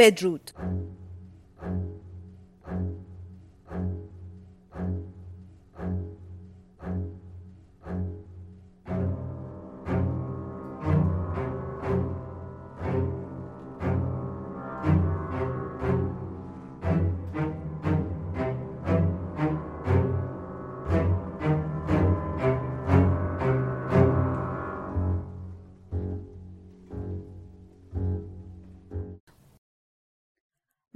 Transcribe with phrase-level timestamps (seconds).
[0.00, 0.50] بدرود.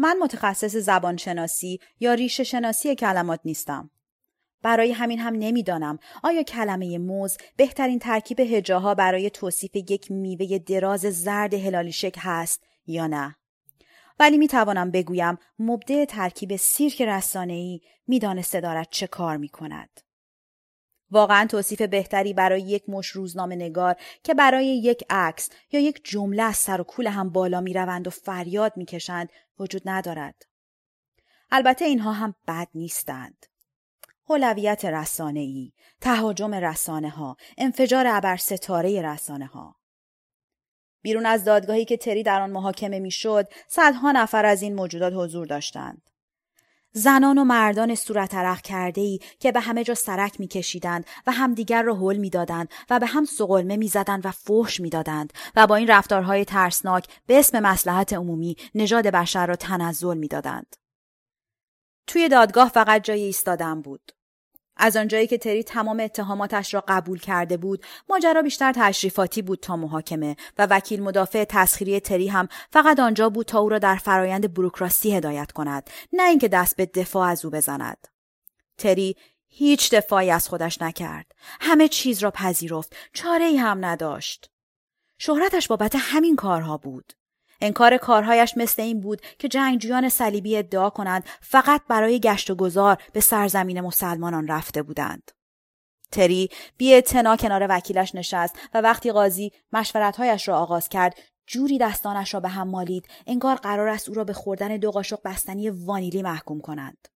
[0.04, 3.90] من متخصص زبانشناسی یا ریشه شناسی کلمات نیستم.
[4.62, 11.00] برای همین هم نمی‌دانم آیا کلمه موز بهترین ترکیب هجاها برای توصیف یک میوه دراز
[11.00, 13.36] زرد هلالی شکل هست یا نه.
[14.18, 20.00] ولی می توانم بگویم مبدع ترکیب سیرک رسانه‌ای می‌دانسته دارد چه کار می کند.
[21.14, 26.42] واقعا توصیف بهتری برای یک مش روزنامه نگار که برای یک عکس یا یک جمله
[26.42, 29.28] از سر و کول هم بالا می روند و فریاد می کشند
[29.58, 30.46] وجود ندارد.
[31.50, 33.46] البته اینها هم بد نیستند.
[34.28, 39.76] هولویت رسانه‌ای، تهاجم رسانه ها، انفجار ابر ستاره رسانه ها.
[41.02, 45.46] بیرون از دادگاهی که تری در آن محاکمه می‌شد، صدها نفر از این موجودات حضور
[45.46, 46.10] داشتند.
[46.96, 51.82] زنان و مردان صورت عرق کرده ای که به همه جا سرک میکشیدند و همدیگر
[51.82, 56.44] را حل می‌دادند و به هم سقلمه می‌زدند و فحش می‌دادند و با این رفتارهای
[56.44, 60.76] ترسناک به اسم مسلحت عمومی نژاد بشر را تنزل می‌دادند.
[62.06, 64.12] توی دادگاه فقط جای ایستادن بود.
[64.76, 69.76] از آنجایی که تری تمام اتهاماتش را قبول کرده بود ماجرا بیشتر تشریفاتی بود تا
[69.76, 74.54] محاکمه و وکیل مدافع تسخیری تری هم فقط آنجا بود تا او را در فرایند
[74.54, 78.08] بروکراسی هدایت کند نه اینکه دست به دفاع از او بزند.
[78.78, 79.16] تری
[79.48, 81.32] هیچ دفاعی از خودش نکرد.
[81.60, 82.96] همه چیز را پذیرفت.
[83.12, 84.50] چاره ای هم نداشت.
[85.18, 87.12] شهرتش بابت همین کارها بود.
[87.64, 93.02] انکار کارهایش مثل این بود که جنگجویان صلیبی ادعا کنند فقط برای گشت و گذار
[93.12, 95.30] به سرزمین مسلمانان رفته بودند.
[96.12, 101.14] تری بی کنار وکیلش نشست و وقتی قاضی مشورتهایش را آغاز کرد
[101.46, 105.18] جوری دستانش را به هم مالید انگار قرار است او را به خوردن دو قاشق
[105.24, 107.08] بستنی وانیلی محکوم کنند.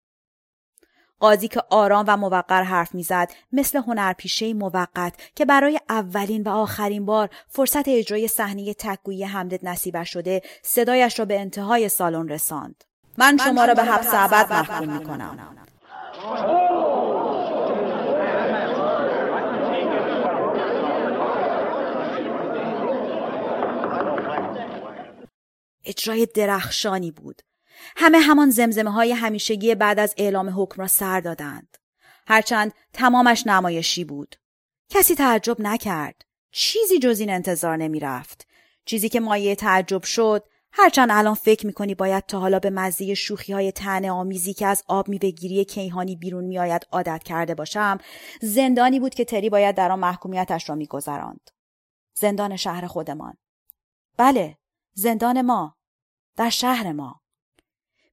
[1.20, 7.04] قاضی که آرام و موقر حرف می‌زد مثل هنرپیشه موقت که برای اولین و آخرین
[7.04, 12.84] بار فرصت اجرای صحنه تکگویی حمدت نصیبه شده صدایش را به انتهای سالن رساند.
[13.18, 15.56] من شما را به حبس ابد محکوم می‌کنم.
[25.84, 27.42] اجرای درخشانی بود.
[27.96, 31.78] همه همان زمزمه های همیشگی بعد از اعلام حکم را سر دادند.
[32.26, 34.36] هرچند تمامش نمایشی بود.
[34.88, 36.24] کسی تعجب نکرد.
[36.52, 38.46] چیزی جز این انتظار نمی رفت.
[38.84, 43.52] چیزی که مایه تعجب شد هرچند الان فکر می‌کنی باید تا حالا به مزه شوخی
[43.52, 47.98] های تنه آمیزی که از آب میوهگیری کیهانی بیرون میآید عادت کرده باشم
[48.40, 51.50] زندانی بود که تری باید در آن محکومیتش را میگذراند
[52.14, 53.34] زندان شهر خودمان
[54.16, 54.58] بله
[54.94, 55.76] زندان ما
[56.36, 57.20] در شهر ما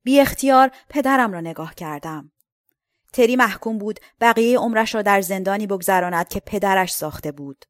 [0.05, 2.31] بی اختیار پدرم را نگاه کردم.
[3.13, 7.65] تری محکوم بود بقیه عمرش را در زندانی بگذراند که پدرش ساخته بود.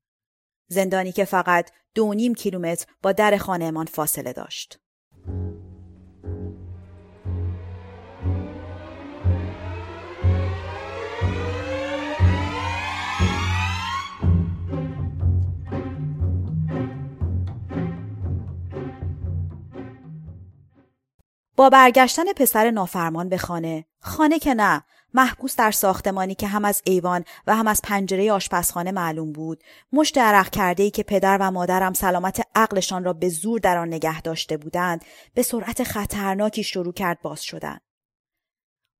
[0.67, 4.79] زندانی که فقط دو نیم کیلومتر با در خانهمان فاصله داشت.
[21.57, 23.85] با برگشتن پسر نافرمان به خانه.
[23.99, 24.83] خانه که نه
[25.13, 29.63] محبوس در ساختمانی که هم از ایوان و هم از پنجره آشپزخانه معلوم بود.
[29.93, 33.87] مشت عرق کرده ای که پدر و مادرم سلامت عقلشان را به زور در آن
[33.87, 37.79] نگه داشته بودند به سرعت خطرناکی شروع کرد باز شدن.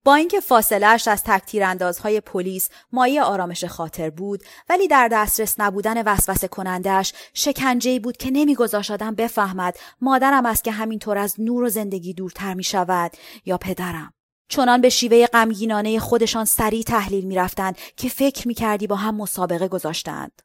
[0.06, 6.48] با اینکه فاصلهاش از تکتیراندازهای پلیس مایه آرامش خاطر بود ولی در دسترس نبودن وسوسه
[6.48, 12.14] کنندهش شکنجه بود که نمیگذاشت آدم بفهمد مادرم است که همینطور از نور و زندگی
[12.14, 13.12] دورتر می شود
[13.46, 14.14] یا پدرم
[14.50, 20.42] چنان به شیوه غمگینانه خودشان سریع تحلیل می‌رفتند که فکر می‌کردی با هم مسابقه گذاشتند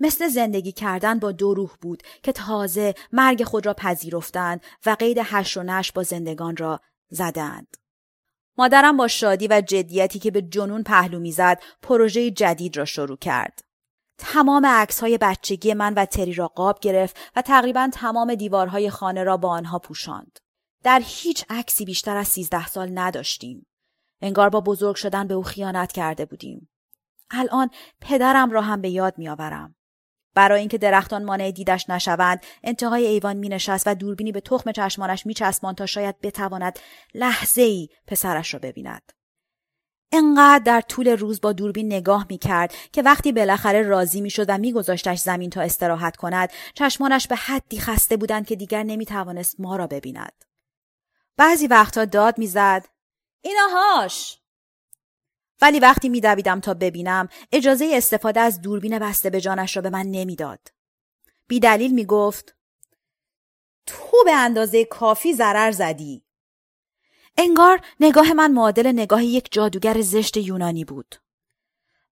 [0.00, 5.18] مثل زندگی کردن با دو روح بود که تازه مرگ خود را پذیرفتند و قید
[5.22, 6.80] هش و نش با زندگان را
[7.10, 7.76] زدند.
[8.58, 13.60] مادرم با شادی و جدیتی که به جنون پهلو می‌زد پروژه جدید را شروع کرد.
[14.18, 19.24] تمام عکس های بچگی من و تری را قاب گرفت و تقریبا تمام دیوارهای خانه
[19.24, 20.38] را با آنها پوشاند.
[20.84, 23.66] در هیچ عکسی بیشتر از سیزده سال نداشتیم.
[24.20, 26.68] انگار با بزرگ شدن به او خیانت کرده بودیم.
[27.30, 27.70] الان
[28.00, 29.74] پدرم را هم به یاد میآورم.
[30.38, 35.26] برای اینکه درختان مانع دیدش نشوند انتهای ایوان می نشست و دوربینی به تخم چشمانش
[35.26, 36.78] می چسبان تا شاید بتواند
[37.14, 39.12] لحظه ای پسرش را ببیند.
[40.12, 44.44] انقدر در طول روز با دوربین نگاه می کرد که وقتی بالاخره راضی می شد
[44.48, 49.06] و می گذاشتش زمین تا استراحت کند چشمانش به حدی خسته بودند که دیگر نمی
[49.06, 50.44] توانست ما را ببیند.
[51.36, 52.88] بعضی وقتها داد می‌زد
[53.40, 54.37] ایناهاش
[55.62, 60.06] ولی وقتی میدویدم تا ببینم اجازه استفاده از دوربین بسته به جانش را به من
[60.06, 60.60] نمی‌داد.
[61.48, 62.54] بی دلیل می گفت
[63.86, 66.22] تو به اندازه کافی ضرر زدی.
[67.36, 71.14] انگار نگاه من معادل نگاه یک جادوگر زشت یونانی بود.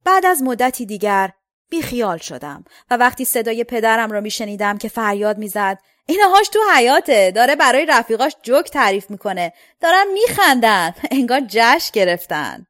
[0.04, 1.32] بعد از مدتی دیگر
[1.70, 6.58] بی خیال شدم و وقتی صدای پدرم را می شنیدم که فریاد می‌زد اینهاش تو
[6.74, 12.66] حیاته داره برای رفیقاش جوک تعریف می‌کنه دارن میخندن انگار جشن گرفتن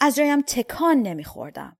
[0.00, 1.76] از جایم تکان نمیخوردم.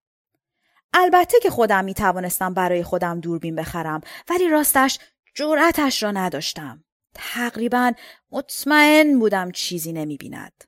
[0.94, 4.98] البته که خودم می‌توانستم برای خودم دوربین بخرم ولی راستش
[5.34, 6.84] جرأتش را نداشتم.
[7.14, 7.92] تقریبا
[8.30, 10.64] مطمئن بودم چیزی نمی‌بیند.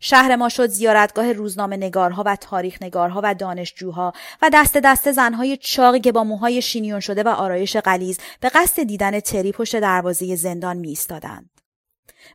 [0.00, 5.56] شهر ما شد زیارتگاه روزنامه نگارها و تاریخ نگارها و دانشجوها و دست دست زنهای
[5.56, 10.36] چاقی که با موهای شینیون شده و آرایش غلیز به قصد دیدن تری پشت دروازه
[10.36, 11.61] زندان می ایستادند.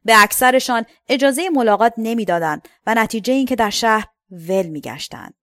[0.05, 5.33] به اکثرشان اجازه ملاقات نمی‌دادند و نتیجه این که در شهر ول میگشتند.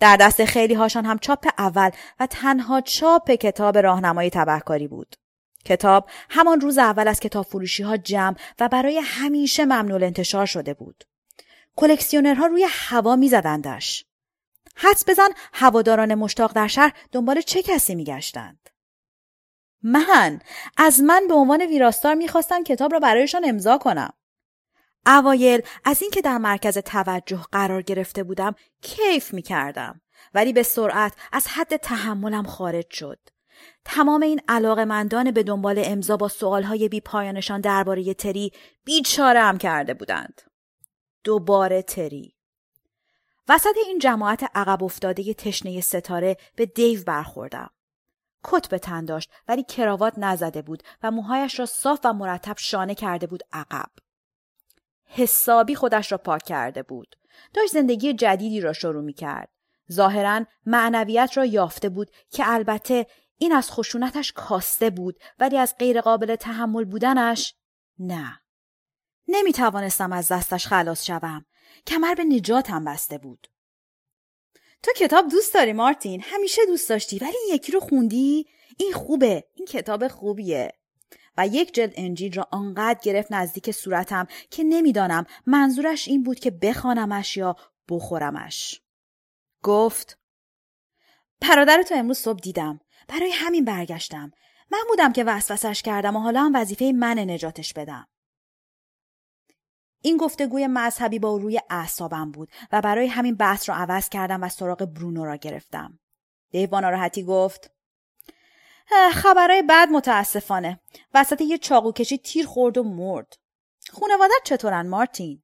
[0.00, 5.16] در دست خیلی هاشان هم چاپ اول و تنها چاپ کتاب راهنمای تبهکاری بود.
[5.64, 10.74] کتاب همان روز اول از کتاب فروشی ها جمع و برای همیشه ممنوع انتشار شده
[10.74, 11.04] بود.
[11.76, 14.04] کلکسیونرها روی هوا میزدندش.
[14.76, 18.70] حدس بزن هواداران مشتاق در شهر دنبال چه کسی میگشتند.
[19.82, 20.40] من
[20.76, 24.12] از من به عنوان ویراستار می‌خواستم کتاب را برایشان امضا کنم.
[25.06, 30.00] اوایل از اینکه در مرکز توجه قرار گرفته بودم کیف می‌کردم
[30.34, 33.18] ولی به سرعت از حد تحملم خارج شد.
[33.84, 38.52] تمام این علاقمندان به دنبال امضا با سوالهای بی پایانشان درباره تری
[38.84, 40.42] بیچاره هم کرده بودند.
[41.24, 42.34] دوباره تری
[43.48, 47.70] وسط این جماعت عقب افتاده تشنه ستاره به دیو برخوردم.
[48.50, 52.94] کت به تن داشت ولی کراوات نزده بود و موهایش را صاف و مرتب شانه
[52.94, 53.90] کرده بود عقب.
[55.04, 57.16] حسابی خودش را پاک کرده بود.
[57.54, 59.48] داشت زندگی جدیدی را شروع می کرد.
[59.92, 63.06] ظاهرا معنویت را یافته بود که البته
[63.38, 67.54] این از خشونتش کاسته بود ولی از غیرقابل تحمل بودنش
[67.98, 68.40] نه.
[69.28, 71.44] نمی توانستم از دستش خلاص شوم.
[71.86, 73.46] کمر به نجاتم بسته بود.
[74.82, 78.46] تو کتاب دوست داری مارتین؟ همیشه دوست داشتی ولی این یکی رو خوندی؟
[78.78, 79.44] این خوبه.
[79.54, 80.72] این کتاب خوبیه.
[81.38, 86.50] و یک جلد انجیل را آنقدر گرفت نزدیک صورتم که نمی‌دانم منظورش این بود که
[86.50, 87.56] بخوانمش یا
[87.88, 88.80] بخورمش.
[89.62, 90.18] گفت
[91.40, 92.80] برادر تو امروز صبح دیدم.
[93.08, 94.32] برای همین برگشتم.
[94.70, 98.08] من بودم که وسوسش کردم و حالا هم وظیفه من نجاتش بدم.
[100.00, 104.48] این گفتگوی مذهبی با روی اعصابم بود و برای همین بحث را عوض کردم و
[104.48, 105.98] سراغ برونو را گرفتم.
[106.50, 107.70] دیو با ناراحتی گفت
[109.12, 110.80] خبرهای بد متاسفانه.
[111.14, 113.34] وسط یه چاقو کشی تیر خورد و مرد.
[113.90, 115.42] خونوادت چطورن مارتین؟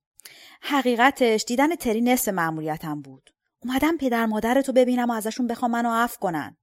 [0.61, 3.31] حقیقتش دیدن تری نصف مأموریتم بود.
[3.61, 6.57] اومدم پدر مادرتو ببینم و ازشون بخوام منو عفو کنن.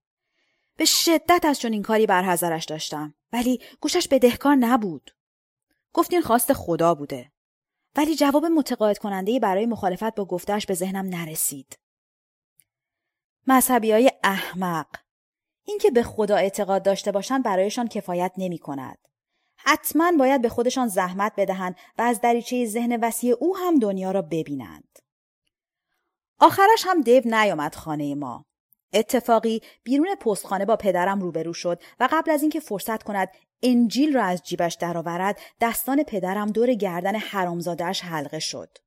[0.76, 5.10] به شدت از چون این کاری برحضرش داشتم ولی گوشش بدهکار نبود.
[5.92, 7.31] گفت این خواست خدا بوده.
[7.96, 11.78] ولی جواب متقاعد کننده برای مخالفت با گفتش به ذهنم نرسید.
[13.46, 14.86] مذهبی های احمق
[15.64, 18.98] اینکه به خدا اعتقاد داشته باشند برایشان کفایت نمی کند.
[19.56, 24.22] حتما باید به خودشان زحمت بدهند و از دریچه ذهن وسیع او هم دنیا را
[24.22, 24.98] ببینند.
[26.38, 28.44] آخرش هم دیو نیامد خانه ما.
[28.92, 33.28] اتفاقی بیرون پستخانه با پدرم روبرو شد و قبل از اینکه فرصت کند
[33.62, 38.78] انجیل را از جیبش درآورد دستان پدرم دور گردن حرامزادهش حلقه شد.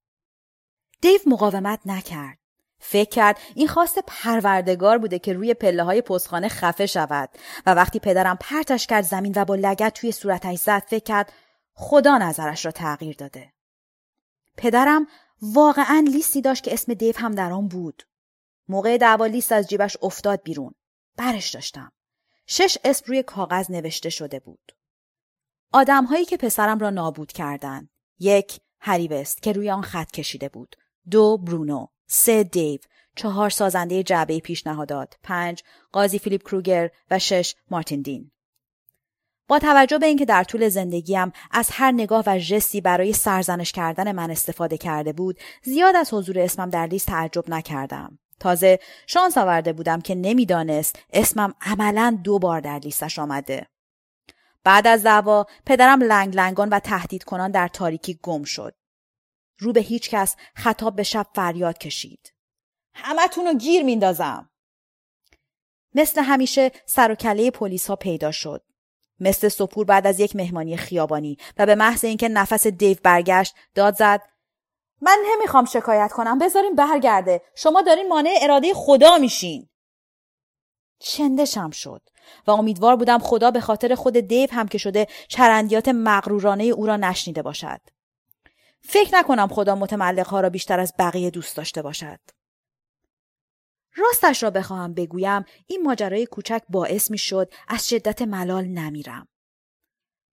[1.02, 2.38] دیو مقاومت نکرد.
[2.80, 7.30] فکر کرد این خواست پروردگار بوده که روی پله های پستخانه خفه شود
[7.66, 11.34] و وقتی پدرم پرتش کرد زمین و با لگت توی صورتش زد فکر کرد
[11.74, 13.54] خدا نظرش را تغییر داده.
[14.58, 15.08] پدرم
[15.42, 18.04] واقعا لیستی داشت که اسم دیو هم در آن بود.
[18.68, 20.74] موقع دعوا لیست از جیبش افتاد بیرون.
[21.18, 21.92] برش داشتم.
[22.48, 24.72] شش اسم روی کاغذ نوشته شده بود.
[25.74, 27.90] آدمهایی که پسرم را نابود کردند.
[28.20, 30.76] یک هریوست که روی آن خط کشیده بود.
[31.12, 31.88] دو برونو.
[32.08, 32.80] سه دیو.
[33.16, 35.14] چهار سازنده جعبه پیشنهادات.
[35.24, 38.32] پنج قاضی فیلیپ کروگر و شش مارتین دین.
[39.48, 44.12] با توجه به اینکه در طول زندگیم از هر نگاه و ژستی برای سرزنش کردن
[44.12, 48.20] من استفاده کرده بود زیاد از حضور اسمم در لیست تعجب نکردم.
[48.40, 53.68] تازه شانس آورده بودم که نمی‌دانست اسمم عملا دو بار در لیستش آمده.
[54.64, 58.76] بعد از دعوا پدرم لنگ لنگان و تهدید کنان در تاریکی گم شد.
[59.60, 62.34] رو به هیچ کس خطاب به شب فریاد کشید.
[62.94, 64.50] همتون رو گیر میندازم.
[65.96, 68.64] مثل همیشه سر و کله پلیس ها پیدا شد.
[69.20, 73.96] مثل سپور بعد از یک مهمانی خیابانی و به محض اینکه نفس دیو برگشت داد
[73.96, 74.22] زد
[75.02, 76.40] من نمی‌خوام شکایت کنم.
[76.40, 77.42] بذارین برگرده.
[77.56, 79.70] شما دارین مانع اراده خدا میشین.
[81.00, 82.02] چندشم شد
[82.48, 86.96] و امیدوار بودم خدا به خاطر خود دیو هم که شده چرندیات مغرورانه او را
[86.96, 87.82] نشنیده باشد.
[88.82, 92.20] فکر نکنم خدا متملق ها را بیشتر از بقیه دوست داشته باشد.
[93.96, 99.28] راستش را بخواهم بگویم این ماجرای کوچک باعث می شد از شدت ملال نمیرم.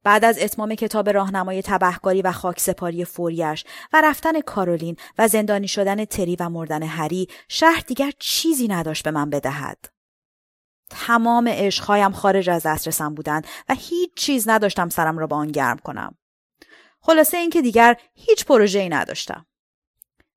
[0.05, 6.05] بعد از اتمام کتاب راهنمای تبهکاری و خاکسپاری فوریش و رفتن کارولین و زندانی شدن
[6.05, 9.79] تری و مردن هری شهر دیگر چیزی نداشت به من بدهد.
[10.91, 15.79] تمام عشقهایم خارج از دسترسم بودند و هیچ چیز نداشتم سرم را با آن گرم
[15.79, 16.15] کنم.
[17.01, 19.47] خلاصه اینکه دیگر هیچ ای نداشتم.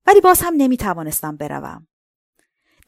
[0.06, 1.86] ولی باز هم نمی توانستم بروم.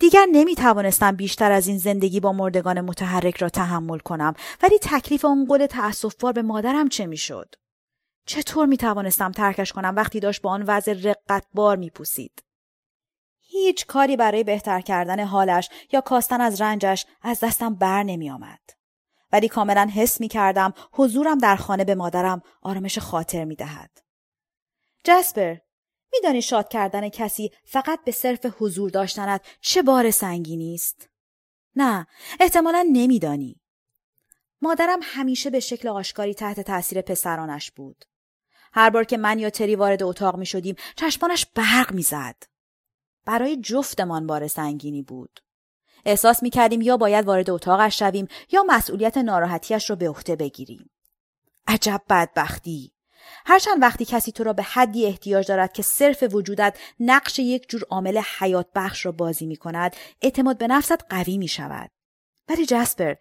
[0.01, 5.25] دیگر نمی توانستم بیشتر از این زندگی با مردگان متحرک را تحمل کنم ولی تکلیف
[5.25, 7.55] اون قول تأصفبار به مادرم چه می‌شد؟
[8.27, 12.43] چطور می توانستم ترکش کنم وقتی داشت با آن وضع رقت بار می پوسید؟
[13.41, 18.61] هیچ کاری برای بهتر کردن حالش یا کاستن از رنجش از دستم بر نمی آمد.
[19.33, 23.91] ولی کاملا حس می کردم حضورم در خانه به مادرم آرامش خاطر می دهد.
[25.05, 25.57] جسپر
[26.13, 31.09] میدانی شاد کردن کسی فقط به صرف حضور داشتنت چه بار سنگینی است؟
[31.77, 32.07] نه،
[32.41, 33.61] احتمالا نمیدانی.
[34.63, 38.05] مادرم همیشه به شکل آشکاری تحت تاثیر پسرانش بود.
[38.73, 42.43] هر بار که من یا تری وارد اتاق می شدیم چشمانش برق می زد.
[43.25, 45.41] برای جفتمان بار سنگینی بود.
[46.05, 50.91] احساس می کردیم یا باید وارد اتاقش شویم یا مسئولیت ناراحتیش را به عهده بگیریم.
[51.67, 52.93] عجب بدبختی.
[53.47, 57.83] هرچند وقتی کسی تو را به حدی احتیاج دارد که صرف وجودت نقش یک جور
[57.91, 61.91] عامل حیات بخش را بازی می کند اعتماد به نفست قوی می شود.
[62.49, 63.15] ولی جسپر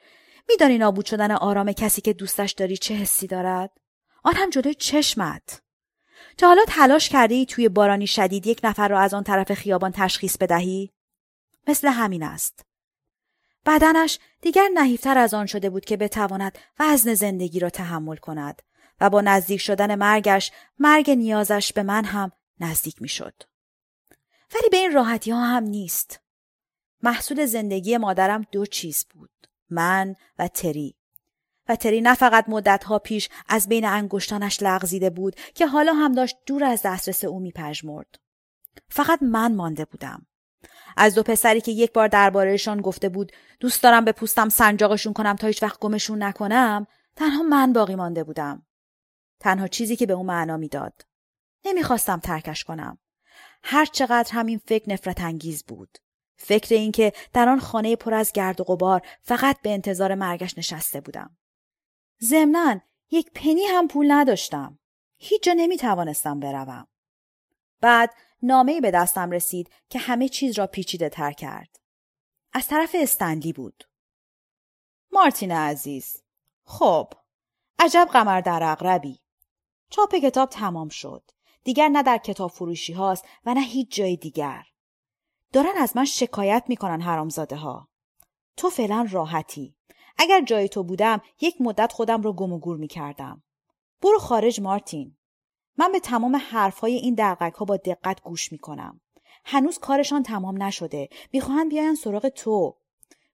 [0.49, 3.71] میدانی نابود شدن آرام کسی که دوستش داری چه حسی دارد؟
[4.23, 5.61] آن هم جلوی چشمت.
[6.37, 9.91] تا حالا تلاش کرده ای توی بارانی شدید یک نفر را از آن طرف خیابان
[9.91, 10.91] تشخیص بدهی؟
[11.67, 12.65] مثل همین است.
[13.65, 18.61] بدنش دیگر نحیفتر از آن شده بود که بتواند وزن زندگی را تحمل کند
[19.01, 23.43] و با نزدیک شدن مرگش مرگ نیازش به من هم نزدیک می شد.
[24.55, 26.19] ولی به این راحتی ها هم نیست.
[27.03, 29.29] محصول زندگی مادرم دو چیز بود.
[29.69, 30.95] من و تری.
[31.69, 36.37] و تری نه فقط مدتها پیش از بین انگشتانش لغزیده بود که حالا هم داشت
[36.45, 38.19] دور از دسترس او میپژمرد.
[38.89, 40.25] فقط من مانده بودم.
[40.97, 45.35] از دو پسری که یک بار دربارهشان گفته بود دوست دارم به پوستم سنجاقشون کنم
[45.35, 48.66] تا هیچ وقت گمشون نکنم تنها من باقی مانده بودم.
[49.39, 51.05] تنها چیزی که به او معنا می‌داد.
[51.65, 52.97] نمی‌خواستم ترکش کنم.
[53.63, 55.97] هر چقدر همین فکر نفرت انگیز بود.
[56.35, 61.01] فکر اینکه در آن خانه پر از گرد و غبار فقط به انتظار مرگش نشسته
[61.01, 61.37] بودم.
[62.23, 64.79] ضمنا یک پنی هم پول نداشتم.
[65.17, 66.87] هیچ جا نمی توانستم بروم.
[67.81, 68.13] بعد
[68.43, 71.79] نامه به دستم رسید که همه چیز را پیچیده تر کرد.
[72.53, 73.83] از طرف استنلی بود.
[75.11, 76.23] مارتین عزیز.
[76.63, 77.13] خب.
[77.79, 79.19] عجب قمر در اقربی.
[79.89, 81.31] چاپ کتاب تمام شد.
[81.63, 84.63] دیگر نه در کتاب فروشی هاست و نه هیچ جای دیگر.
[85.53, 87.89] دارن از من شکایت می‌کنن حرامزاده ها.
[88.57, 89.75] تو فعلا راحتی.
[90.17, 93.43] اگر جای تو بودم یک مدت خودم رو گم و گور می‌کردم.
[94.01, 95.17] برو خارج مارتین.
[95.77, 99.01] من به تمام حرفهای این دقیق ها با دقت گوش می‌کنم.
[99.45, 101.09] هنوز کارشان تمام نشده.
[101.33, 102.77] می‌خواهند بیاین سراغ تو.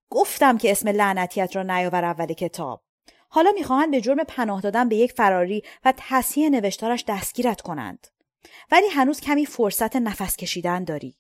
[0.10, 2.84] گفتم که اسم لعنتیت را نیاور اول کتاب.
[3.36, 8.08] حالا می‌خواهند به جرم پناه دادن به یک فراری و تصحیح نوشتارش دستگیرت کنند.
[8.72, 11.18] ولی هنوز کمی فرصت نفس کشیدن داری.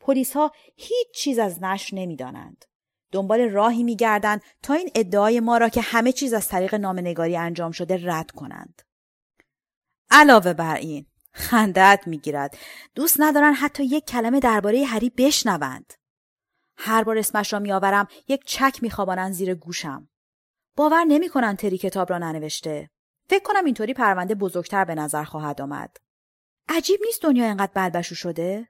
[0.00, 2.64] پلیس ها هیچ چیز از نشر نمی‌دانند.
[3.12, 7.72] دنبال راهی میگردند تا این ادعای ما را که همه چیز از طریق نامنگاری انجام
[7.72, 8.82] شده رد کنند.
[10.10, 12.58] علاوه بر این خندت می‌گیرد
[12.94, 15.94] دوست ندارن حتی یک کلمه درباره هری بشنوند
[16.76, 20.08] هر بار اسمش را میآورم یک چک میخوابانند زیر گوشم
[20.78, 22.90] باور نمی‌کنن تری کتاب را ننوشته.
[23.30, 25.96] فکر کنم اینطوری پرونده بزرگتر به نظر خواهد آمد.
[26.68, 28.68] عجیب نیست دنیا اینقدر بلبشو شده؟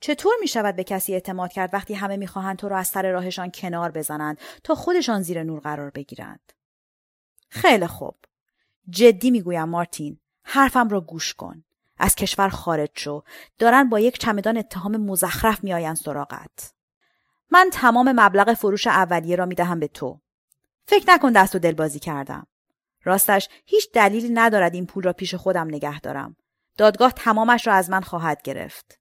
[0.00, 3.50] چطور می شود به کسی اعتماد کرد وقتی همه می‌خواهند تو را از سر راهشان
[3.50, 6.52] کنار بزنند تا خودشان زیر نور قرار بگیرند؟
[7.48, 8.16] خیلی خوب.
[8.88, 11.64] جدی می‌گویم مارتین حرفم را گوش کن.
[11.98, 13.22] از کشور خارج شو.
[13.58, 16.74] دارن با یک چمدان اتهام مزخرف میآیند سراغت.
[17.50, 20.20] من تمام مبلغ فروش اولیه را می‌دهم به تو.
[20.86, 22.46] فکر نکن دست و دلبازی کردم.
[23.04, 26.36] راستش هیچ دلیلی ندارد این پول را پیش خودم نگه دارم.
[26.78, 28.98] دادگاه تمامش را از من خواهد گرفت.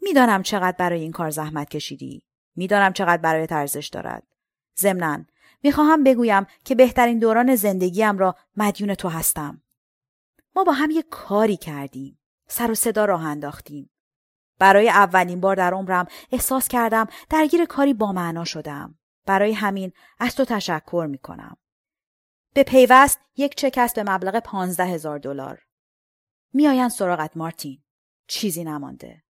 [0.00, 2.22] می‌دانم چقدر برای این کار زحمت کشیدی.
[2.56, 4.22] می‌دانم چقدر برای ارزش دارد.
[4.78, 5.24] ضمنا
[5.62, 9.62] می‌خواهم بگویم که بهترین دوران زندگیم را مدیون تو هستم.
[10.56, 12.18] ما با هم یک کاری کردیم.
[12.48, 13.90] سر و صدا راه انداختیم.
[14.58, 18.98] برای اولین بار در عمرم احساس کردم درگیر کاری با معنا شدم.
[19.26, 21.56] برای همین از تو تشکر می کنم.
[22.54, 25.62] به پیوست یک چک است به مبلغ پانزده هزار دلار.
[26.52, 27.82] میآیند سراغت مارتین.
[28.26, 29.22] چیزی نمانده.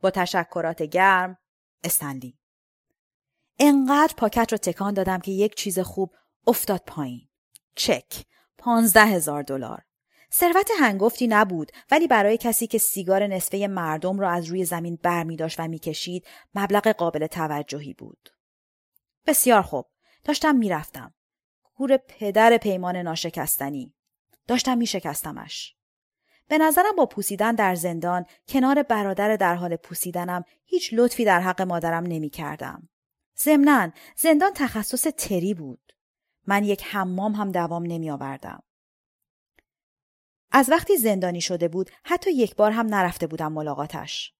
[0.00, 1.38] با تشکرات گرم
[1.84, 2.38] استنلی.
[3.58, 6.14] انقدر پاکت را تکان دادم که یک چیز خوب
[6.46, 7.28] افتاد پایین.
[7.74, 8.24] چک.
[8.58, 9.82] پانزده هزار دلار.
[10.32, 15.24] ثروت هنگفتی نبود ولی برای کسی که سیگار نصفه مردم را از روی زمین بر
[15.24, 18.28] می داشت و می‌کشید مبلغ قابل توجهی بود.
[19.26, 19.86] بسیار خوب.
[20.24, 21.14] داشتم می‌رفتم.
[21.74, 23.94] گور پدر پیمان ناشکستنی.
[24.46, 25.76] داشتم میشکستمش.
[26.48, 31.62] به نظرم با پوسیدن در زندان کنار برادر در حال پوسیدنم هیچ لطفی در حق
[31.62, 32.88] مادرم نمی کردم.
[33.38, 35.92] ضمنا زندان تخصص تری بود.
[36.46, 38.62] من یک حمام هم دوام نمی آوردم.
[40.50, 44.34] از وقتی زندانی شده بود حتی یک بار هم نرفته بودم ملاقاتش.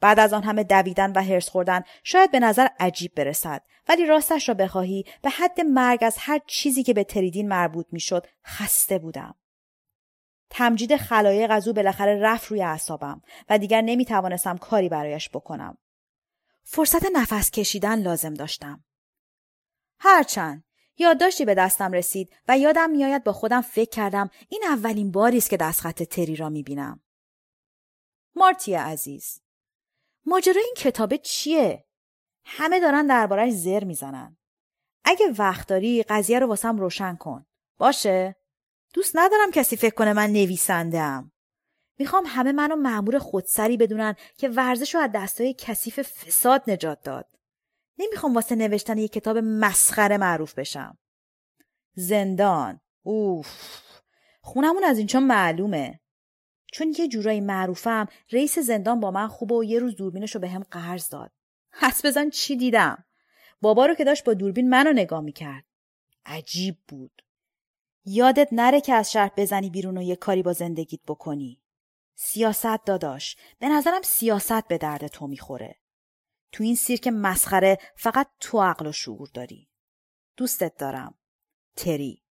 [0.00, 3.62] بعد از آن همه دویدن و هرس خوردن شاید به نظر عجیب برسد.
[3.88, 8.26] ولی راستش را بخواهی به حد مرگ از هر چیزی که به تریدین مربوط می‌شد
[8.46, 9.34] خسته بودم.
[10.50, 15.78] تمجید خلایق از او بالاخره رفت روی اعصابم و دیگر نمی توانستم کاری برایش بکنم.
[16.62, 18.84] فرصت نفس کشیدن لازم داشتم.
[19.98, 20.64] هرچند
[20.96, 25.50] یادداشتی به دستم رسید و یادم میآید با خودم فکر کردم این اولین باری است
[25.50, 27.02] که دستخط تری را می‌بینم.
[28.34, 29.40] مارتی عزیز
[30.24, 31.84] ماجرای این کتابه چیه؟
[32.44, 34.36] همه دارن دربارهش زر می‌زنن.
[35.04, 37.46] اگه وقت داری قضیه رو واسم روشن کن.
[37.78, 38.36] باشه؟
[38.94, 41.32] دوست ندارم کسی فکر کنه من نویسندم
[41.98, 47.26] می‌خوام همه منو معمور خودسری بدونن که ورزش رو از دستای کثیف فساد نجات داد.
[47.98, 50.98] نمی‌خوام واسه نوشتن یک کتاب مسخره معروف بشم.
[51.94, 52.80] زندان.
[53.02, 53.48] اوف.
[54.40, 56.00] خونمون از اینجا معلومه.
[56.72, 60.48] چون یه جورایی معروفم رئیس زندان با من خوبه و یه روز دوربینش رو به
[60.48, 61.32] هم قرض داد.
[61.72, 63.04] حس بزن چی دیدم؟
[63.60, 65.64] بابا رو که داشت با دوربین منو نگاه می‌کرد.
[66.26, 67.22] عجیب بود.
[68.04, 71.60] یادت نره که از شهر بزنی بیرون و یه کاری با زندگیت بکنی.
[72.14, 75.76] سیاست داداش به نظرم سیاست به درد تو می‌خوره.
[76.52, 79.68] تو این سیرک مسخره فقط تو عقل و شعور داری.
[80.36, 81.14] دوستت دارم.
[81.76, 82.22] تری.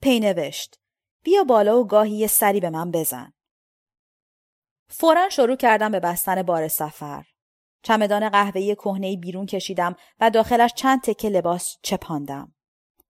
[0.00, 0.80] پی نوشت.
[1.22, 3.32] بیا بالا و گاهی یه سری به من بزن.
[4.88, 7.24] فورا شروع کردم به بستن بار سفر.
[7.82, 12.54] چمدان قهوه‌ای کهنه‌ای بیرون کشیدم و داخلش چند تکه لباس چپاندم.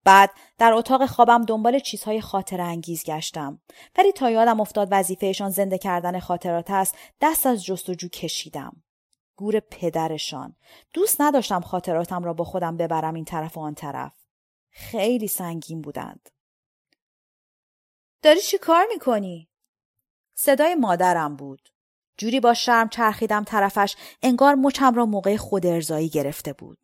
[0.04, 3.60] بعد در اتاق خوابم دنبال چیزهای خاطر انگیز گشتم.
[3.98, 8.82] ولی تا یادم افتاد وظیفهشان زنده کردن خاطرات است دست از جستجو کشیدم.
[9.36, 10.56] گور پدرشان.
[10.92, 14.12] دوست نداشتم خاطراتم را با خودم ببرم این طرف و آن طرف.
[14.70, 16.28] خیلی سنگین بودند.
[18.22, 19.48] داری چی کار می‌کنی؟
[20.34, 21.68] صدای مادرم بود.
[22.16, 26.78] جوری با شرم چرخیدم طرفش انگار مچم را موقع خود ارزایی گرفته بود.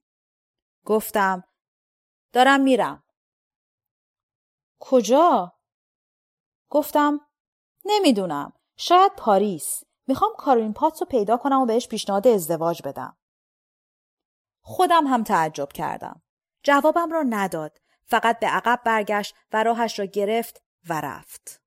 [0.85, 1.45] گفتم
[2.33, 3.05] دارم میرم.
[4.81, 5.59] کجا؟
[6.71, 7.21] گفتم
[7.85, 8.53] نمی‌دونم.
[8.77, 9.83] شاید پاریس.
[10.07, 13.17] می‌خوام کارولین پاتس رو پیدا کنم و بهش پیشنهاد ازدواج بدم.
[14.61, 16.23] خودم هم تعجب کردم.
[16.63, 17.79] جوابم را نداد.
[18.07, 21.61] فقط به عقب برگشت و راهش را گرفت و رفت.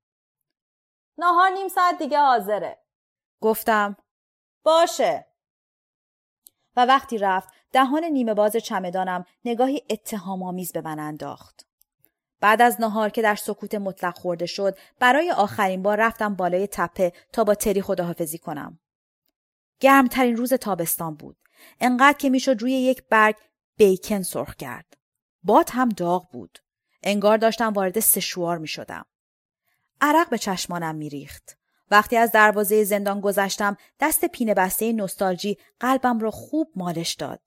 [1.18, 2.78] ناهار نیم ساعت دیگه حاضره.
[3.42, 3.98] گفتم
[4.64, 5.26] باشه.
[6.76, 11.66] و وقتی رفت دهان نیمه باز چمدانم نگاهی اتهام آمیز به من انداخت.
[12.40, 17.14] بعد از نهار که در سکوت مطلق خورده شد برای آخرین بار رفتم بالای تپه
[17.34, 18.80] تا با تری خداحافظی کنم.
[19.80, 21.38] گرمترین روز تابستان بود.
[21.80, 23.36] انقدر که می‌شد روی یک برگ
[23.78, 24.98] بیکن سرخ کرد.
[25.44, 26.60] باد هم داغ بود.
[27.04, 29.06] انگار داشتم وارد سشوار می شدم.
[30.02, 31.58] عرق به چشمانم می ریخت.
[31.92, 37.42] وقتی از دروازه زندان گذشتم دست پینه بسته نوستالژی قلبم را خوب مالش داد.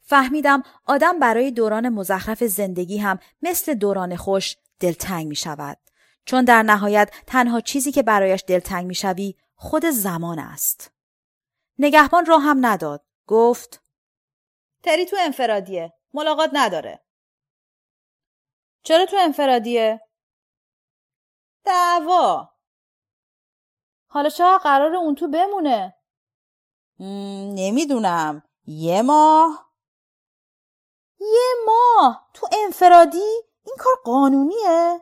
[0.00, 5.78] فهمیدم آدم برای دوران مزخرف زندگی هم مثل دوران خوش دلتنگ می شود.
[6.24, 10.90] چون در نهایت تنها چیزی که برایش دلتنگ می شوی خود زمان است.
[11.78, 13.04] نگهبان را هم نداد.
[13.26, 13.82] گفت
[14.82, 15.92] تری تو انفرادیه.
[16.14, 17.00] ملاقات نداره.
[18.84, 20.00] چرا تو انفرادیه؟
[21.64, 22.48] دعوا
[24.06, 25.94] حالا چرا قرار اون تو بمونه؟
[27.54, 29.70] نمی‌دونم یه ماه
[31.20, 35.00] یه ماه تو انفرادی این کار قانونیه؟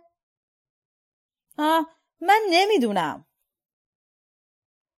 [1.59, 1.87] آه
[2.21, 3.27] من نمی‌دونم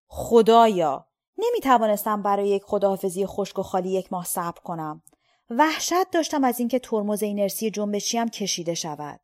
[0.07, 5.03] خدایا نمی توانستم برای یک خداحافظی خشک و خالی یک ماه صبر کنم.
[5.49, 9.19] وحشت داشتم از اینکه ترمز اینرسی جنبشی هم کشیده شود.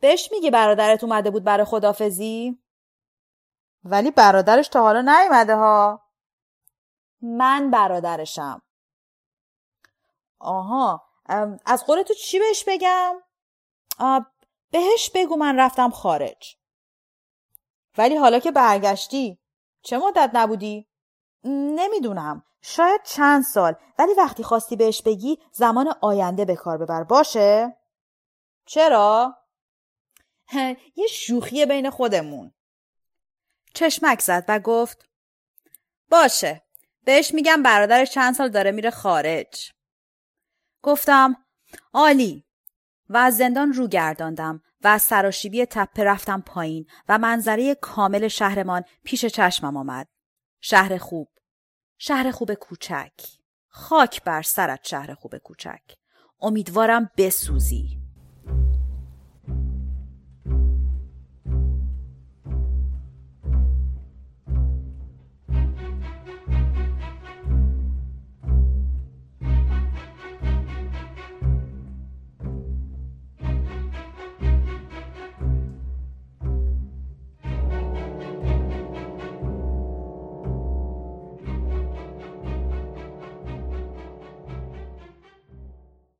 [0.00, 2.58] بهش میگه برادرت اومده بود برای خدافزی؟
[3.84, 6.02] ولی برادرش تا حالا نیومده ها.
[7.22, 8.62] من برادرشم.
[10.38, 11.02] آها
[11.66, 13.22] از قول تو چی بهش بگم؟
[14.70, 16.56] بهش بگو من رفتم خارج.
[17.98, 19.40] ولی حالا که برگشتی
[19.82, 20.89] چه مدت نبودی؟
[21.44, 22.44] نمی‌دونم.
[22.62, 23.74] شاید چند سال.
[23.98, 27.02] ولی وقتی خواستی بهش بگی زمان آینده به کار ببر.
[27.02, 27.76] باشه؟
[28.66, 29.36] چرا؟
[30.96, 32.52] یه شوخی بین خودمون.
[33.74, 35.08] چشمک زد و گفت
[36.10, 36.62] باشه.
[37.04, 39.72] بهش میگم برادرش چند سال داره میره خارج.
[40.82, 41.36] گفتم
[41.94, 42.44] عالی.
[43.08, 48.84] و از زندان رو گرداندم و از سراشیبی تپه رفتم پایین و منظره کامل شهرمان
[49.04, 50.08] پیش چشمم آمد.
[50.60, 51.28] شهر خوب.
[51.98, 53.12] شهر خوب کوچک.
[53.68, 55.80] خاک بر سرت شهر خوب کوچک.
[56.40, 57.99] امیدوارم بسوزی.